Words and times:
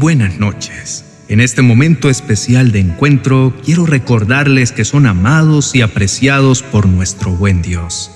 buenas 0.00 0.38
noches. 0.38 1.04
En 1.28 1.40
este 1.40 1.60
momento 1.60 2.08
especial 2.08 2.72
de 2.72 2.80
encuentro 2.80 3.54
quiero 3.62 3.84
recordarles 3.84 4.72
que 4.72 4.86
son 4.86 5.06
amados 5.06 5.74
y 5.74 5.82
apreciados 5.82 6.62
por 6.62 6.86
nuestro 6.86 7.32
buen 7.32 7.60
Dios. 7.60 8.10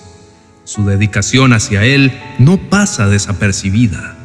Su 0.65 0.87
dedicación 0.87 1.53
hacia 1.53 1.85
Él 1.85 2.11
no 2.39 2.57
pasa 2.57 3.07
desapercibida. 3.07 4.17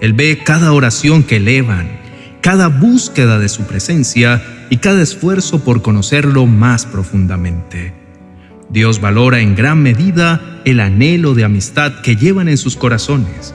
Él 0.00 0.14
ve 0.14 0.42
cada 0.44 0.72
oración 0.72 1.22
que 1.22 1.36
elevan, 1.36 1.88
cada 2.40 2.66
búsqueda 2.66 3.38
de 3.38 3.48
su 3.48 3.62
presencia 3.62 4.42
y 4.68 4.78
cada 4.78 5.00
esfuerzo 5.00 5.62
por 5.62 5.82
conocerlo 5.82 6.46
más 6.46 6.86
profundamente. 6.86 7.94
Dios 8.68 9.00
valora 9.00 9.38
en 9.38 9.54
gran 9.54 9.80
medida 9.80 10.60
el 10.64 10.80
anhelo 10.80 11.34
de 11.34 11.44
amistad 11.44 12.00
que 12.02 12.16
llevan 12.16 12.48
en 12.48 12.58
sus 12.58 12.74
corazones. 12.74 13.54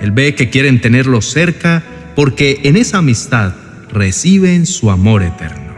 Él 0.00 0.12
ve 0.12 0.36
que 0.36 0.50
quieren 0.50 0.80
tenerlo 0.80 1.20
cerca 1.20 1.82
porque 2.14 2.60
en 2.64 2.76
esa 2.76 2.98
amistad 2.98 3.54
reciben 3.90 4.66
su 4.66 4.90
amor 4.90 5.22
eterno. 5.22 5.72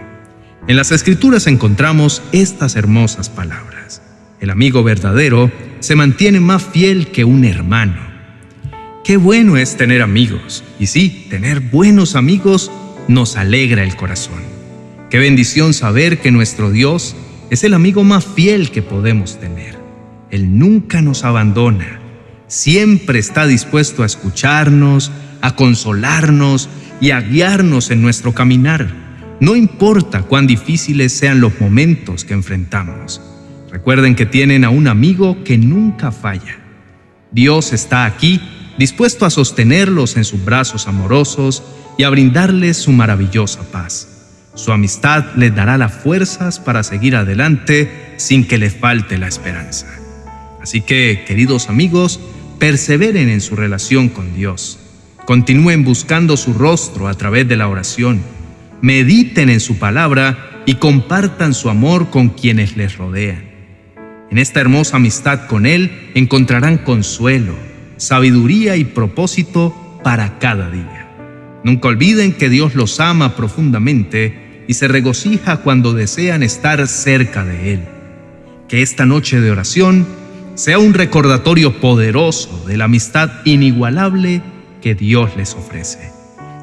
En 0.66 0.77
las 0.77 0.92
escrituras 0.92 1.47
encontramos 1.47 2.23
estas 2.33 2.77
hermosas 2.77 3.29
palabras. 3.29 4.01
El 4.41 4.51
amigo 4.51 4.83
verdadero 4.83 5.51
se 5.80 5.95
mantiene 5.97 6.41
más 6.41 6.62
fiel 6.62 7.09
que 7.09 7.25
un 7.25 7.45
hermano. 7.45 8.15
Qué 9.05 9.19
bueno 9.19 9.59
es 9.59 9.77
tener 9.77 10.01
amigos. 10.01 10.65
Y 10.78 10.87
sí, 10.87 11.27
tener 11.28 11.61
buenos 11.61 12.16
amigos 12.16 12.70
nos 13.09 13.37
alegra 13.37 13.83
el 13.83 13.97
corazón. 13.97 14.42
Qué 15.11 15.19
bendición 15.19 15.75
saber 15.75 16.20
que 16.20 16.30
nuestro 16.30 16.70
Dios 16.70 17.14
es 17.51 17.62
el 17.64 17.75
amigo 17.75 18.03
más 18.03 18.25
fiel 18.25 18.70
que 18.70 18.80
podemos 18.80 19.39
tener. 19.39 19.77
Él 20.30 20.59
nunca 20.59 21.03
nos 21.03 21.23
abandona. 21.25 22.01
Siempre 22.48 23.19
está 23.19 23.47
dispuesto 23.47 24.03
a 24.03 24.06
escucharnos, 24.06 25.12
a 25.45 25.55
consolarnos 25.57 26.70
y 27.03 27.11
a 27.11 27.20
guiarnos 27.20 27.91
en 27.91 28.00
nuestro 28.00 28.33
caminar. 28.33 28.89
No 29.41 29.56
importa 29.56 30.23
cuán 30.23 30.47
difíciles 30.47 31.12
sean 31.12 31.42
los 31.42 31.61
momentos 31.61 32.25
que 32.25 32.33
enfrentamos. 32.33 33.20
Recuerden 33.70 34.14
que 34.14 34.25
tienen 34.25 34.64
a 34.64 34.70
un 34.70 34.89
amigo 34.89 35.45
que 35.45 35.59
nunca 35.59 36.12
falla. 36.12 36.56
Dios 37.31 37.75
está 37.75 38.06
aquí, 38.06 38.41
dispuesto 38.78 39.27
a 39.27 39.31
sostenerlos 39.31 40.17
en 40.17 40.25
sus 40.25 40.42
brazos 40.42 40.89
amorosos 40.89 41.62
y 41.98 42.05
a 42.05 42.11
brindarles 42.11 42.79
su 42.79 42.92
maravillosa 42.92 43.70
paz. 43.70 44.48
Su 44.55 44.73
amistad 44.73 45.27
les 45.36 45.55
dará 45.55 45.77
las 45.77 45.92
fuerzas 45.92 46.58
para 46.58 46.83
seguir 46.83 47.17
adelante 47.17 48.14
sin 48.17 48.48
que 48.48 48.56
les 48.56 48.75
falte 48.75 49.19
la 49.19 49.29
esperanza. 49.29 49.89
Así 50.62 50.81
que, 50.81 51.25
queridos 51.27 51.69
amigos, 51.69 52.19
perseveren 52.58 53.29
en 53.29 53.42
su 53.42 53.56
relación 53.56 54.08
con 54.08 54.34
Dios. 54.34 54.79
Continúen 55.27 55.84
buscando 55.84 56.36
su 56.36 56.53
rostro 56.53 57.08
a 57.08 57.14
través 57.14 57.48
de 57.48 57.56
la 57.56 57.69
oración. 57.69 58.20
Mediten 58.83 59.48
en 59.48 59.61
su 59.61 59.78
palabra 59.78 60.62
y 60.67 60.75
compartan 60.75 61.55
su 61.55 61.70
amor 61.70 62.11
con 62.11 62.28
quienes 62.28 62.77
les 62.77 62.98
rodean. 62.98 63.42
En 64.30 64.36
esta 64.36 64.61
hermosa 64.61 64.97
amistad 64.97 65.47
con 65.47 65.64
Él 65.64 66.11
encontrarán 66.14 66.77
consuelo, 66.77 67.55
sabiduría 67.97 68.77
y 68.77 68.84
propósito 68.84 69.75
para 70.02 70.39
cada 70.39 70.69
día. 70.70 71.08
Nunca 71.64 71.89
olviden 71.89 72.33
que 72.33 72.50
Dios 72.50 72.75
los 72.75 73.00
ama 73.00 73.34
profundamente 73.34 74.64
y 74.69 74.75
se 74.75 74.89
regocija 74.89 75.58
cuando 75.58 75.95
desean 75.95 76.42
estar 76.42 76.86
cerca 76.86 77.47
de 77.47 77.75
Él. 77.75 77.80
Que 78.69 78.83
esta 78.83 79.06
noche 79.06 79.41
de 79.41 79.50
oración 79.50 80.06
sea 80.55 80.78
un 80.78 80.92
recordatorio 80.92 81.80
poderoso 81.80 82.64
de 82.67 82.77
la 82.77 82.84
amistad 82.84 83.30
inigualable 83.47 84.42
que 84.84 84.94
Dios 84.94 85.34
les 85.34 85.54
ofrece. 85.54 86.12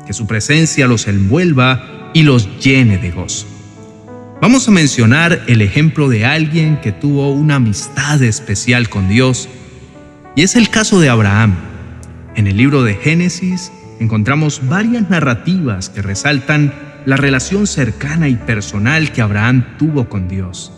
Que 0.05 0.14
su 0.14 0.27
presencia 0.27 0.86
los 0.86 1.08
envuelva 1.08 2.11
y 2.14 2.22
los 2.22 2.59
llene 2.59 3.00
de 3.00 3.09
gozo. 3.09 3.47
Vamos 4.39 4.67
a 4.67 4.71
mencionar 4.71 5.42
el 5.48 5.64
ejemplo 5.64 6.08
de 6.08 6.23
alguien 6.23 6.80
que 6.81 6.92
tuvo 6.92 7.31
una 7.31 7.55
amistad 7.55 8.21
especial 8.21 8.89
con 8.89 9.10
Dios, 9.10 9.49
y 10.36 10.43
es 10.43 10.55
el 10.55 10.70
caso 10.70 10.99
de 10.99 11.10
Abraham. 11.10 11.55
En 12.36 12.45
el 12.45 12.58
libro 12.58 12.83
de 12.83 12.93
Génesis 12.93 13.71
encontramos 13.99 14.61
varias 14.70 15.10
narrativas 15.10 15.89
que 15.89 16.04
resaltan 16.04 16.76
la 17.08 17.17
relación 17.17 17.65
cercana 17.65 18.30
y 18.30 18.36
personal 18.36 19.11
que 19.14 19.23
Abraham 19.23 19.65
tuvo 19.80 20.10
con 20.10 20.27
Dios. 20.27 20.71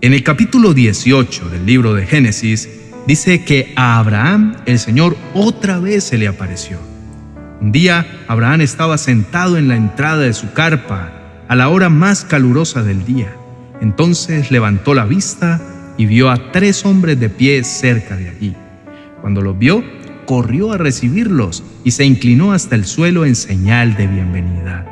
En 0.00 0.14
el 0.14 0.24
capítulo 0.24 0.74
18 0.74 1.48
del 1.48 1.64
libro 1.64 1.94
de 1.94 2.06
Génesis 2.08 2.68
dice 3.06 3.44
que 3.44 3.72
a 3.76 3.98
Abraham 3.98 4.56
el 4.66 4.78
Señor 4.78 5.16
otra 5.34 5.78
vez 5.78 6.04
se 6.04 6.18
le 6.18 6.28
apareció. 6.28 6.78
Un 7.60 7.72
día 7.72 8.06
Abraham 8.28 8.60
estaba 8.60 8.98
sentado 8.98 9.56
en 9.56 9.68
la 9.68 9.76
entrada 9.76 10.22
de 10.22 10.32
su 10.32 10.52
carpa 10.52 11.12
a 11.48 11.54
la 11.54 11.68
hora 11.68 11.88
más 11.88 12.24
calurosa 12.24 12.82
del 12.82 13.04
día. 13.04 13.32
Entonces 13.80 14.50
levantó 14.50 14.94
la 14.94 15.04
vista 15.04 15.60
y 15.96 16.06
vio 16.06 16.30
a 16.30 16.52
tres 16.52 16.84
hombres 16.84 17.20
de 17.20 17.28
pie 17.28 17.62
cerca 17.64 18.16
de 18.16 18.30
allí. 18.30 18.56
Cuando 19.20 19.40
los 19.42 19.58
vio, 19.58 19.84
corrió 20.26 20.72
a 20.72 20.78
recibirlos 20.78 21.62
y 21.84 21.92
se 21.92 22.04
inclinó 22.04 22.52
hasta 22.52 22.74
el 22.74 22.84
suelo 22.84 23.24
en 23.24 23.36
señal 23.36 23.96
de 23.96 24.06
bienvenida. 24.06 24.86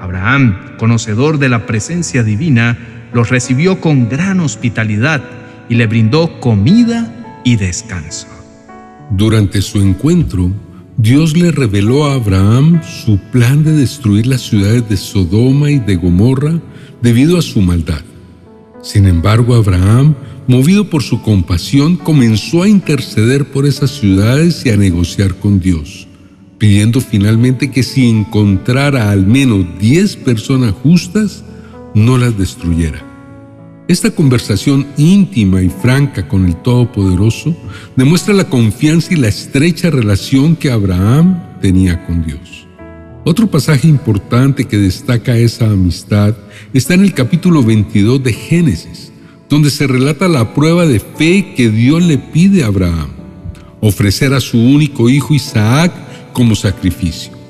Abraham, 0.00 0.76
conocedor 0.78 1.38
de 1.38 1.48
la 1.48 1.66
presencia 1.66 2.22
divina, 2.22 2.76
los 3.12 3.30
recibió 3.30 3.80
con 3.80 4.08
gran 4.08 4.40
hospitalidad 4.40 5.22
y 5.68 5.76
le 5.76 5.86
brindó 5.86 6.40
comida 6.40 7.23
y 7.44 7.56
descanso. 7.56 8.26
Durante 9.10 9.62
su 9.62 9.80
encuentro, 9.80 10.50
Dios 10.96 11.36
le 11.36 11.50
reveló 11.50 12.06
a 12.06 12.14
Abraham 12.14 12.80
su 13.04 13.18
plan 13.18 13.64
de 13.64 13.72
destruir 13.72 14.26
las 14.26 14.42
ciudades 14.42 14.88
de 14.88 14.96
Sodoma 14.96 15.70
y 15.70 15.78
de 15.78 15.96
Gomorra 15.96 16.60
debido 17.02 17.38
a 17.38 17.42
su 17.42 17.60
maldad. 17.60 18.00
Sin 18.82 19.06
embargo, 19.06 19.54
Abraham, 19.54 20.14
movido 20.46 20.88
por 20.88 21.02
su 21.02 21.20
compasión, 21.20 21.96
comenzó 21.96 22.62
a 22.62 22.68
interceder 22.68 23.50
por 23.50 23.66
esas 23.66 23.90
ciudades 23.90 24.64
y 24.64 24.70
a 24.70 24.76
negociar 24.76 25.34
con 25.34 25.60
Dios, 25.60 26.06
pidiendo 26.58 27.00
finalmente 27.00 27.70
que 27.70 27.82
si 27.82 28.08
encontrara 28.08 29.10
al 29.10 29.26
menos 29.26 29.66
10 29.78 30.16
personas 30.16 30.72
justas, 30.72 31.44
no 31.94 32.18
las 32.18 32.38
destruyera. 32.38 33.13
Esta 33.86 34.10
conversación 34.10 34.86
íntima 34.96 35.60
y 35.60 35.68
franca 35.68 36.26
con 36.26 36.46
el 36.46 36.56
Todopoderoso 36.56 37.54
demuestra 37.96 38.32
la 38.32 38.48
confianza 38.48 39.12
y 39.12 39.16
la 39.16 39.28
estrecha 39.28 39.90
relación 39.90 40.56
que 40.56 40.70
Abraham 40.70 41.60
tenía 41.60 42.02
con 42.06 42.24
Dios. 42.24 42.66
Otro 43.26 43.46
pasaje 43.46 43.86
importante 43.86 44.64
que 44.64 44.78
destaca 44.78 45.36
esa 45.36 45.66
amistad 45.66 46.34
está 46.72 46.94
en 46.94 47.02
el 47.02 47.12
capítulo 47.12 47.62
22 47.62 48.22
de 48.24 48.32
Génesis, 48.32 49.12
donde 49.50 49.68
se 49.68 49.86
relata 49.86 50.28
la 50.28 50.54
prueba 50.54 50.86
de 50.86 51.00
fe 51.00 51.52
que 51.54 51.68
Dios 51.68 52.02
le 52.02 52.16
pide 52.16 52.64
a 52.64 52.68
Abraham, 52.68 53.10
ofrecer 53.82 54.32
a 54.32 54.40
su 54.40 54.58
único 54.58 55.10
hijo 55.10 55.34
Isaac 55.34 55.92
como 56.32 56.54
sacrificio. 56.54 57.43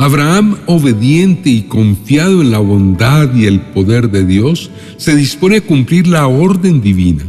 Abraham, 0.00 0.56
obediente 0.64 1.50
y 1.50 1.64
confiado 1.64 2.40
en 2.40 2.50
la 2.50 2.58
bondad 2.58 3.34
y 3.34 3.44
el 3.44 3.60
poder 3.60 4.10
de 4.10 4.24
Dios, 4.24 4.70
se 4.96 5.14
dispone 5.14 5.58
a 5.58 5.60
cumplir 5.60 6.06
la 6.06 6.26
orden 6.26 6.80
divina. 6.80 7.22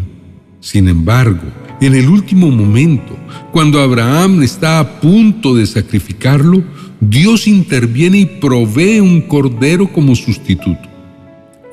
Sin 0.62 0.88
embargo, 0.88 1.44
en 1.82 1.96
el 1.96 2.08
último 2.08 2.50
momento, 2.50 3.18
cuando 3.52 3.82
Abraham 3.82 4.42
está 4.42 4.80
a 4.80 5.02
punto 5.02 5.54
de 5.54 5.66
sacrificarlo, 5.66 6.64
Dios 7.02 7.46
interviene 7.46 8.20
y 8.20 8.26
provee 8.26 9.02
un 9.02 9.20
cordero 9.20 9.92
como 9.92 10.16
sustituto. 10.16 10.88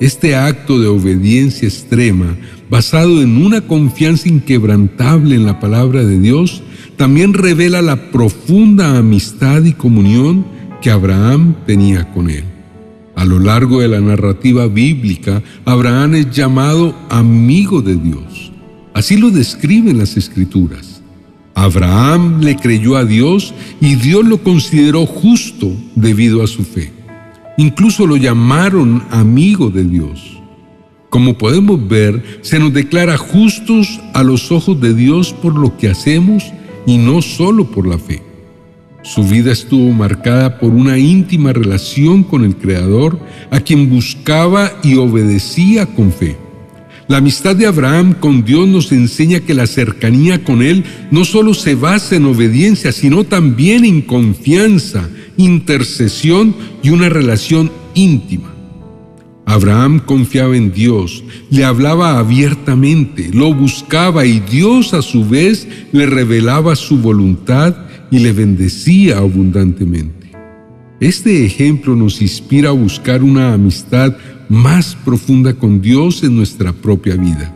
Este 0.01 0.35
acto 0.35 0.81
de 0.81 0.87
obediencia 0.87 1.65
extrema, 1.65 2.35
basado 2.69 3.21
en 3.21 3.37
una 3.37 3.61
confianza 3.61 4.27
inquebrantable 4.27 5.35
en 5.35 5.45
la 5.45 5.61
palabra 5.61 6.03
de 6.03 6.19
Dios, 6.19 6.61
también 6.97 7.33
revela 7.33 7.81
la 7.81 8.11
profunda 8.11 8.97
amistad 8.97 9.63
y 9.63 9.71
comunión 9.71 10.58
que 10.81 10.91
Abraham 10.91 11.55
tenía 11.65 12.11
con 12.11 12.29
él. 12.29 12.43
A 13.15 13.25
lo 13.25 13.39
largo 13.39 13.81
de 13.81 13.89
la 13.89 13.99
narrativa 13.99 14.67
bíblica, 14.67 15.43
Abraham 15.65 16.15
es 16.15 16.31
llamado 16.31 16.95
amigo 17.09 17.81
de 17.81 17.95
Dios. 17.95 18.51
Así 18.93 19.17
lo 19.17 19.29
describen 19.29 19.97
las 19.97 20.15
escrituras. 20.15 21.01
Abraham 21.53 22.39
le 22.39 22.55
creyó 22.55 22.95
a 22.95 23.03
Dios 23.03 23.53
y 23.81 23.95
Dios 23.95 24.25
lo 24.25 24.41
consideró 24.41 25.05
justo 25.05 25.69
debido 25.95 26.41
a 26.41 26.47
su 26.47 26.63
fe. 26.63 26.93
Incluso 27.57 28.07
lo 28.07 28.15
llamaron 28.15 29.03
amigo 29.11 29.69
de 29.69 29.83
Dios. 29.83 30.39
Como 31.09 31.37
podemos 31.37 31.85
ver, 31.89 32.39
se 32.41 32.59
nos 32.59 32.71
declara 32.71 33.17
justos 33.17 33.99
a 34.13 34.23
los 34.23 34.51
ojos 34.51 34.79
de 34.79 34.93
Dios 34.93 35.33
por 35.33 35.57
lo 35.57 35.75
que 35.75 35.89
hacemos 35.89 36.45
y 36.85 36.97
no 36.97 37.21
solo 37.21 37.69
por 37.69 37.85
la 37.85 37.97
fe. 37.97 38.28
Su 39.01 39.23
vida 39.23 39.51
estuvo 39.51 39.91
marcada 39.93 40.59
por 40.59 40.71
una 40.71 40.97
íntima 40.97 41.53
relación 41.53 42.23
con 42.23 42.43
el 42.43 42.57
Creador, 42.57 43.19
a 43.49 43.61
quien 43.61 43.89
buscaba 43.89 44.73
y 44.83 44.95
obedecía 44.95 45.85
con 45.85 46.11
fe. 46.11 46.37
La 47.07 47.17
amistad 47.17 47.55
de 47.55 47.65
Abraham 47.65 48.13
con 48.13 48.43
Dios 48.43 48.67
nos 48.67 48.91
enseña 48.91 49.39
que 49.39 49.55
la 49.55 49.67
cercanía 49.67 50.43
con 50.43 50.61
Él 50.61 50.83
no 51.09 51.25
solo 51.25 51.53
se 51.53 51.75
basa 51.75 52.17
en 52.17 52.25
obediencia, 52.25 52.91
sino 52.91 53.23
también 53.23 53.83
en 53.83 54.01
confianza 54.01 55.09
intercesión 55.37 56.53
y 56.83 56.89
una 56.89 57.09
relación 57.09 57.71
íntima. 57.95 58.53
Abraham 59.45 59.99
confiaba 60.05 60.55
en 60.55 60.71
Dios, 60.71 61.23
le 61.49 61.65
hablaba 61.65 62.19
abiertamente, 62.19 63.31
lo 63.33 63.51
buscaba 63.55 64.25
y 64.25 64.41
Dios 64.41 64.93
a 64.93 65.01
su 65.01 65.27
vez 65.27 65.67
le 65.91 66.05
revelaba 66.05 66.75
su 66.75 66.97
voluntad 66.97 67.88
y 68.11 68.19
le 68.19 68.31
bendecía 68.33 69.17
abundantemente. 69.17 70.31
Este 70.99 71.45
ejemplo 71.45 71.95
nos 71.95 72.21
inspira 72.21 72.69
a 72.69 72.73
buscar 72.73 73.23
una 73.23 73.53
amistad 73.53 74.15
más 74.49 74.95
profunda 74.95 75.53
con 75.53 75.81
Dios 75.81 76.23
en 76.23 76.35
nuestra 76.35 76.73
propia 76.73 77.15
vida. 77.15 77.55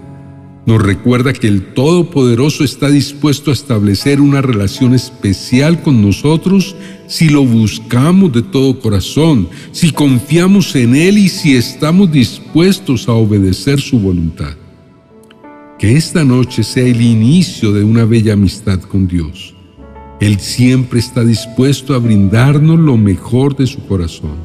Nos 0.66 0.82
recuerda 0.82 1.34
que 1.34 1.48
el 1.48 1.74
Todopoderoso 1.74 2.64
está 2.64 2.90
dispuesto 2.90 3.52
a 3.52 3.54
establecer 3.54 4.22
una 4.22 4.42
relación 4.42 4.94
especial 4.94 5.82
con 5.82 6.02
nosotros 6.02 6.74
si 7.06 7.28
lo 7.28 7.44
buscamos 7.44 8.32
de 8.32 8.44
todo 8.44 8.80
corazón, 8.80 9.50
si 9.74 9.92
confiamos 9.92 10.74
en 10.78 10.96
Él 10.96 11.18
y 11.18 11.28
si 11.28 11.58
estamos 11.58 12.14
dispuestos 12.14 13.10
a 13.10 13.12
obedecer 13.12 13.82
su 13.82 14.00
voluntad. 14.00 14.56
Que 15.78 15.98
esta 15.98 16.24
noche 16.24 16.64
sea 16.64 16.86
el 16.86 17.02
inicio 17.02 17.74
de 17.74 17.84
una 17.84 18.06
bella 18.06 18.34
amistad 18.34 18.80
con 18.80 19.06
Dios. 19.06 19.53
Él 20.24 20.40
siempre 20.40 21.02
está 21.02 21.26
dispuesto 21.26 21.94
a 21.94 21.98
brindarnos 21.98 22.80
lo 22.80 22.96
mejor 22.96 23.58
de 23.58 23.68
su 23.68 23.86
corazón. 23.86 24.38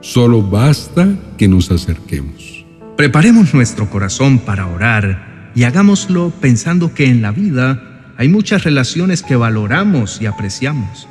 Solo 0.00 0.42
basta 0.42 1.08
que 1.36 1.48
nos 1.48 1.72
acerquemos. 1.72 2.64
Preparemos 2.96 3.52
nuestro 3.52 3.90
corazón 3.90 4.38
para 4.38 4.68
orar 4.68 5.50
y 5.56 5.64
hagámoslo 5.64 6.32
pensando 6.40 6.94
que 6.94 7.06
en 7.06 7.20
la 7.20 7.32
vida 7.32 8.12
hay 8.16 8.28
muchas 8.28 8.62
relaciones 8.62 9.24
que 9.24 9.34
valoramos 9.34 10.22
y 10.22 10.26
apreciamos. 10.26 11.08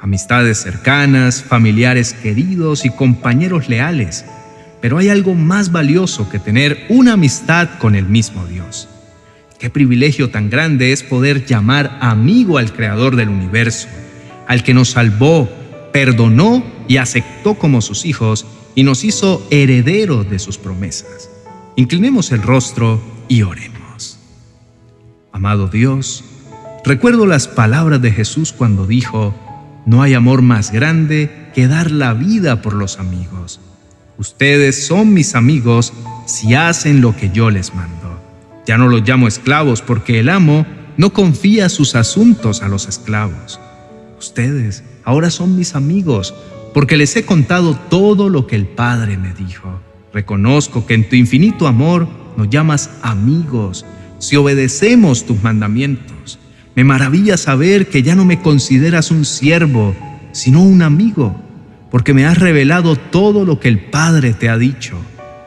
Amistades 0.00 0.58
cercanas, 0.58 1.42
familiares 1.42 2.12
queridos 2.12 2.84
y 2.84 2.90
compañeros 2.90 3.68
leales. 3.68 4.24
Pero 4.80 4.98
hay 4.98 5.08
algo 5.08 5.34
más 5.34 5.72
valioso 5.72 6.30
que 6.30 6.38
tener 6.38 6.86
una 6.88 7.14
amistad 7.14 7.70
con 7.80 7.96
el 7.96 8.04
mismo 8.04 8.46
Dios. 8.46 8.88
Qué 9.58 9.70
privilegio 9.70 10.30
tan 10.30 10.50
grande 10.50 10.92
es 10.92 11.02
poder 11.02 11.44
llamar 11.44 11.98
amigo 12.00 12.58
al 12.58 12.72
Creador 12.72 13.16
del 13.16 13.28
universo, 13.28 13.88
al 14.46 14.62
que 14.62 14.72
nos 14.72 14.90
salvó, 14.90 15.48
perdonó 15.92 16.64
y 16.86 16.98
aceptó 16.98 17.54
como 17.54 17.80
sus 17.80 18.04
hijos 18.04 18.46
y 18.76 18.84
nos 18.84 19.02
hizo 19.02 19.44
herederos 19.50 20.30
de 20.30 20.38
sus 20.38 20.58
promesas. 20.58 21.28
Inclinemos 21.74 22.30
el 22.30 22.42
rostro 22.42 23.02
y 23.26 23.42
oremos. 23.42 24.20
Amado 25.32 25.66
Dios, 25.66 26.24
recuerdo 26.84 27.26
las 27.26 27.48
palabras 27.48 28.00
de 28.00 28.12
Jesús 28.12 28.52
cuando 28.52 28.86
dijo, 28.86 29.34
no 29.86 30.02
hay 30.02 30.14
amor 30.14 30.42
más 30.42 30.70
grande 30.70 31.50
que 31.52 31.66
dar 31.66 31.90
la 31.90 32.14
vida 32.14 32.62
por 32.62 32.74
los 32.74 33.00
amigos. 33.00 33.58
Ustedes 34.18 34.86
son 34.86 35.12
mis 35.12 35.34
amigos 35.34 35.92
si 36.26 36.54
hacen 36.54 37.00
lo 37.00 37.16
que 37.16 37.30
yo 37.30 37.50
les 37.50 37.74
mando. 37.74 37.97
Ya 38.68 38.76
no 38.76 38.86
los 38.86 39.08
llamo 39.08 39.28
esclavos 39.28 39.80
porque 39.80 40.20
el 40.20 40.28
amo 40.28 40.66
no 40.98 41.14
confía 41.14 41.70
sus 41.70 41.94
asuntos 41.94 42.60
a 42.60 42.68
los 42.68 42.86
esclavos. 42.86 43.58
Ustedes 44.18 44.84
ahora 45.04 45.30
son 45.30 45.56
mis 45.56 45.74
amigos 45.74 46.34
porque 46.74 46.98
les 46.98 47.16
he 47.16 47.24
contado 47.24 47.78
todo 47.88 48.28
lo 48.28 48.46
que 48.46 48.56
el 48.56 48.66
Padre 48.66 49.16
me 49.16 49.32
dijo. 49.32 49.80
Reconozco 50.12 50.84
que 50.84 50.92
en 50.92 51.08
tu 51.08 51.16
infinito 51.16 51.66
amor 51.66 52.06
nos 52.36 52.50
llamas 52.50 52.90
amigos 53.00 53.86
si 54.18 54.36
obedecemos 54.36 55.24
tus 55.24 55.42
mandamientos. 55.42 56.38
Me 56.74 56.84
maravilla 56.84 57.38
saber 57.38 57.88
que 57.88 58.02
ya 58.02 58.14
no 58.14 58.26
me 58.26 58.42
consideras 58.42 59.10
un 59.10 59.24
siervo, 59.24 59.96
sino 60.32 60.62
un 60.62 60.82
amigo, 60.82 61.34
porque 61.90 62.12
me 62.12 62.26
has 62.26 62.36
revelado 62.36 62.96
todo 62.96 63.46
lo 63.46 63.60
que 63.60 63.68
el 63.68 63.78
Padre 63.78 64.34
te 64.34 64.50
ha 64.50 64.58
dicho. 64.58 64.98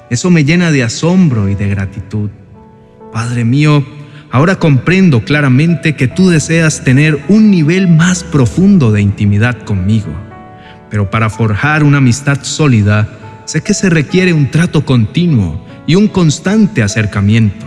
Eso 0.09 0.31
me 0.31 0.43
llena 0.43 0.71
de 0.71 0.81
asombro 0.81 1.49
y 1.49 1.53
de 1.53 1.69
gratitud. 1.69 2.31
Padre 3.11 3.43
mío, 3.43 3.85
ahora 4.31 4.57
comprendo 4.57 5.23
claramente 5.25 5.95
que 5.95 6.07
tú 6.07 6.29
deseas 6.29 6.83
tener 6.83 7.19
un 7.27 7.51
nivel 7.51 7.87
más 7.87 8.23
profundo 8.23 8.91
de 8.91 9.01
intimidad 9.01 9.63
conmigo. 9.63 10.11
Pero 10.89 11.09
para 11.09 11.29
forjar 11.29 11.83
una 11.83 11.97
amistad 11.97 12.39
sólida, 12.43 13.09
sé 13.45 13.61
que 13.61 13.73
se 13.73 13.89
requiere 13.89 14.33
un 14.33 14.49
trato 14.49 14.85
continuo 14.85 15.65
y 15.87 15.95
un 15.95 16.07
constante 16.07 16.83
acercamiento. 16.83 17.65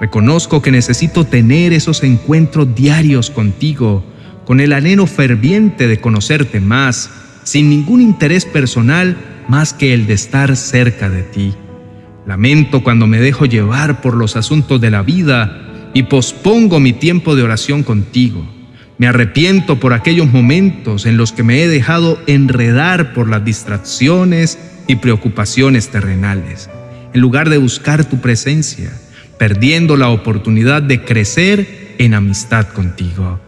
Reconozco 0.00 0.62
que 0.62 0.70
necesito 0.70 1.24
tener 1.24 1.72
esos 1.72 2.02
encuentros 2.02 2.74
diarios 2.74 3.30
contigo, 3.30 4.04
con 4.44 4.60
el 4.60 4.72
anhelo 4.72 5.06
ferviente 5.06 5.88
de 5.88 6.00
conocerte 6.00 6.60
más, 6.60 7.10
sin 7.42 7.70
ningún 7.70 8.00
interés 8.00 8.44
personal 8.44 9.16
más 9.48 9.72
que 9.72 9.94
el 9.94 10.06
de 10.06 10.14
estar 10.14 10.56
cerca 10.56 11.08
de 11.08 11.22
ti. 11.22 11.54
Lamento 12.26 12.82
cuando 12.82 13.06
me 13.06 13.20
dejo 13.20 13.46
llevar 13.46 14.00
por 14.00 14.14
los 14.14 14.36
asuntos 14.36 14.80
de 14.80 14.90
la 14.90 15.02
vida 15.02 15.90
y 15.94 16.04
pospongo 16.04 16.80
mi 16.80 16.92
tiempo 16.92 17.36
de 17.36 17.42
oración 17.42 17.82
contigo. 17.82 18.46
Me 18.98 19.06
arrepiento 19.06 19.78
por 19.78 19.92
aquellos 19.92 20.32
momentos 20.32 21.06
en 21.06 21.16
los 21.16 21.32
que 21.32 21.42
me 21.42 21.62
he 21.62 21.68
dejado 21.68 22.18
enredar 22.26 23.12
por 23.12 23.28
las 23.28 23.44
distracciones 23.44 24.58
y 24.86 24.96
preocupaciones 24.96 25.88
terrenales, 25.90 26.68
en 27.12 27.20
lugar 27.20 27.50
de 27.50 27.58
buscar 27.58 28.04
tu 28.04 28.20
presencia 28.20 28.90
perdiendo 29.38 29.96
la 29.96 30.08
oportunidad 30.08 30.82
de 30.82 31.02
crecer 31.02 31.94
en 31.98 32.14
amistad 32.14 32.68
contigo. 32.68 33.40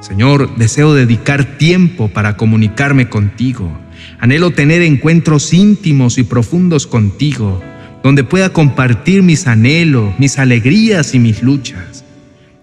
Señor, 0.00 0.56
deseo 0.56 0.94
dedicar 0.94 1.56
tiempo 1.58 2.08
para 2.08 2.36
comunicarme 2.36 3.08
contigo. 3.08 3.76
Anhelo 4.20 4.50
tener 4.50 4.82
encuentros 4.82 5.52
íntimos 5.52 6.18
y 6.18 6.24
profundos 6.24 6.86
contigo, 6.86 7.62
donde 8.04 8.22
pueda 8.22 8.50
compartir 8.50 9.24
mis 9.24 9.48
anhelos, 9.48 10.14
mis 10.20 10.38
alegrías 10.38 11.14
y 11.14 11.18
mis 11.18 11.42
luchas. 11.42 12.04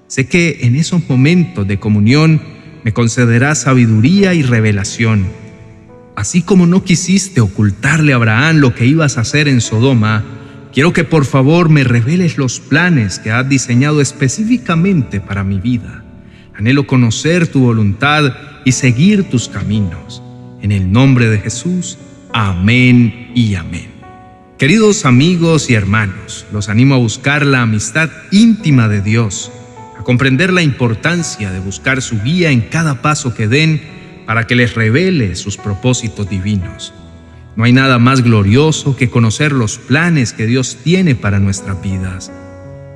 Sé 0.08 0.28
que 0.28 0.60
en 0.62 0.78
esos 0.78 1.10
momentos 1.10 1.68
de 1.68 1.80
comunión 1.80 2.42
me 2.86 2.94
concederás 2.94 3.60
sabiduría 3.60 4.34
y 4.34 4.44
revelación. 4.44 5.26
Así 6.16 6.42
como 6.42 6.66
no 6.66 6.86
quisiste 6.86 7.42
ocultarle 7.42 8.14
a 8.14 8.16
Abraham 8.16 8.58
lo 8.58 8.74
que 8.74 8.86
ibas 8.86 9.18
a 9.18 9.22
hacer 9.22 9.50
en 9.50 9.60
Sodoma, 9.60 10.24
Quiero 10.74 10.94
que 10.94 11.04
por 11.04 11.26
favor 11.26 11.68
me 11.68 11.84
reveles 11.84 12.38
los 12.38 12.62
planes 12.62 13.20
que 13.20 13.32
has 13.32 13.48
diseñado 13.48 14.00
específicamente 14.00 15.20
para 15.20 15.44
mi 15.44 15.60
vida. 15.60 16.06
Anhelo 16.56 16.88
conocer 16.88 17.48
tu 17.48 17.60
voluntad 17.60 18.34
y 18.64 18.72
seguir 18.72 19.30
tus 19.30 19.50
caminos. 19.50 20.24
En 20.62 20.72
el 20.72 20.90
nombre 20.90 21.28
de 21.28 21.40
Jesús, 21.40 21.98
amén 22.32 23.32
y 23.36 23.56
amén. 23.56 24.01
Queridos 24.62 25.06
amigos 25.06 25.72
y 25.72 25.74
hermanos, 25.74 26.46
los 26.54 26.70
animo 26.70 26.94
a 26.94 27.00
buscar 27.00 27.48
la 27.48 27.64
amistad 27.64 28.12
íntima 28.30 28.88
de 28.88 29.02
Dios, 29.02 29.52
a 29.98 30.04
comprender 30.04 30.54
la 30.54 30.62
importancia 30.62 31.52
de 31.52 31.60
buscar 31.60 32.04
su 32.04 32.22
guía 32.22 32.52
en 32.52 32.62
cada 32.62 33.02
paso 33.02 33.34
que 33.34 33.48
den 33.48 33.82
para 34.28 34.46
que 34.46 34.54
les 34.54 34.76
revele 34.76 35.36
sus 35.36 35.58
propósitos 35.58 36.30
divinos. 36.30 36.94
No 37.56 37.64
hay 37.64 37.74
nada 37.74 37.98
más 37.98 38.22
glorioso 38.22 38.96
que 38.96 39.10
conocer 39.10 39.52
los 39.52 39.80
planes 39.80 40.32
que 40.32 40.46
Dios 40.46 40.78
tiene 40.84 41.16
para 41.16 41.40
nuestras 41.40 41.82
vidas. 41.82 42.32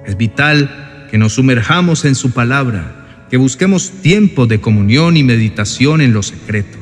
Es 0.05 0.17
vital 0.17 1.07
que 1.09 1.17
nos 1.17 1.33
sumerjamos 1.33 2.05
en 2.05 2.13
su 2.13 2.29
palabra, 2.29 3.25
que 3.31 3.37
busquemos 3.37 3.89
tiempo 4.03 4.45
de 4.45 4.61
comunión 4.61 5.17
y 5.17 5.23
meditación 5.23 6.01
en 6.01 6.13
lo 6.13 6.21
secreto. 6.21 6.77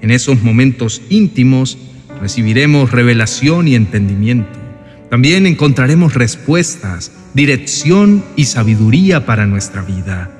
En 0.00 0.10
esos 0.10 0.42
momentos 0.42 1.02
íntimos 1.10 1.76
recibiremos 2.20 2.90
revelación 2.90 3.68
y 3.68 3.74
entendimiento. 3.74 4.58
También 5.10 5.46
encontraremos 5.46 6.14
respuestas, 6.14 7.12
dirección 7.34 8.24
y 8.34 8.46
sabiduría 8.46 9.24
para 9.24 9.46
nuestra 9.46 9.82
vida. 9.82 10.30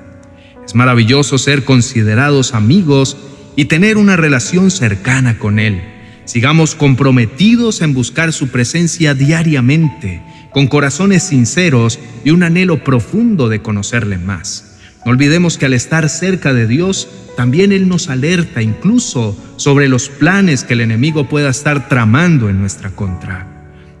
Es 0.65 0.75
maravilloso 0.75 1.37
ser 1.37 1.63
considerados 1.63 2.53
amigos 2.53 3.17
y 3.55 3.65
tener 3.65 3.97
una 3.97 4.17
relación 4.17 4.69
cercana 4.69 5.39
con 5.39 5.59
Él. 5.59 5.81
Sigamos 6.25 6.75
comprometidos 6.75 7.81
en 7.81 7.93
buscar 7.93 8.33
su 8.33 8.49
presencia 8.49 9.13
diariamente, 9.13 10.21
con 10.51 10.67
corazones 10.67 11.23
sinceros 11.23 11.99
y 12.25 12.31
un 12.31 12.43
anhelo 12.43 12.83
profundo 12.83 13.47
de 13.47 13.61
conocerle 13.61 14.17
más. 14.17 14.66
No 15.07 15.11
olvidemos 15.11 15.57
que 15.57 15.65
al 15.65 15.71
estar 15.71 16.09
cerca 16.09 16.53
de 16.53 16.67
Dios, 16.67 17.07
también 17.37 17.71
Él 17.71 17.87
nos 17.87 18.09
alerta 18.09 18.61
incluso 18.61 19.37
sobre 19.55 19.87
los 19.87 20.09
planes 20.09 20.65
que 20.65 20.73
el 20.73 20.81
enemigo 20.81 21.29
pueda 21.29 21.49
estar 21.49 21.87
tramando 21.87 22.49
en 22.49 22.59
nuestra 22.59 22.89
contra. 22.89 23.47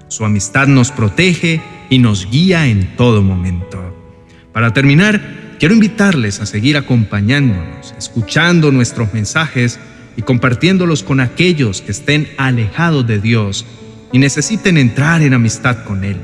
Su 0.09 0.25
amistad 0.25 0.67
nos 0.67 0.91
protege 0.91 1.61
y 1.89 1.99
nos 1.99 2.29
guía 2.29 2.67
en 2.67 2.97
todo 2.97 3.23
momento. 3.23 3.81
Para 4.51 4.73
terminar, 4.73 5.55
quiero 5.59 5.75
invitarles 5.75 6.41
a 6.41 6.45
seguir 6.45 6.75
acompañándonos, 6.75 7.95
escuchando 7.97 8.73
nuestros 8.73 9.13
mensajes 9.13 9.79
y 10.17 10.23
compartiéndolos 10.23 11.03
con 11.03 11.21
aquellos 11.21 11.81
que 11.81 11.91
estén 11.91 12.27
alejados 12.37 13.07
de 13.07 13.21
Dios 13.21 13.65
y 14.11 14.19
necesiten 14.19 14.77
entrar 14.77 15.21
en 15.21 15.33
amistad 15.33 15.85
con 15.85 16.03
Él. 16.03 16.17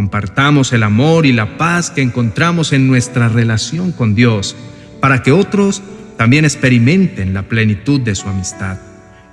Compartamos 0.00 0.72
el 0.72 0.82
amor 0.82 1.26
y 1.26 1.32
la 1.34 1.58
paz 1.58 1.90
que 1.90 2.00
encontramos 2.00 2.72
en 2.72 2.88
nuestra 2.88 3.28
relación 3.28 3.92
con 3.92 4.14
Dios 4.14 4.56
para 4.98 5.22
que 5.22 5.30
otros 5.30 5.82
también 6.16 6.46
experimenten 6.46 7.34
la 7.34 7.42
plenitud 7.42 8.00
de 8.00 8.14
su 8.14 8.26
amistad. 8.26 8.78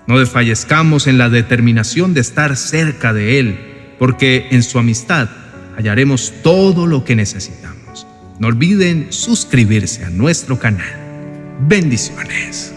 No 0.08 0.20
desfallezcamos 0.20 1.08
en 1.08 1.18
la 1.18 1.30
determinación 1.30 2.14
de 2.14 2.20
estar 2.20 2.58
cerca 2.58 3.14
de 3.14 3.40
Él, 3.40 3.96
porque 3.98 4.50
en 4.52 4.62
su 4.62 4.78
amistad 4.78 5.30
hallaremos 5.78 6.34
todo 6.44 6.86
lo 6.86 7.06
que 7.06 7.16
necesitamos. 7.16 8.06
No 8.38 8.48
olviden 8.48 9.08
suscribirse 9.12 10.04
a 10.04 10.10
nuestro 10.10 10.60
canal. 10.60 10.84
Bendiciones. 11.62 12.77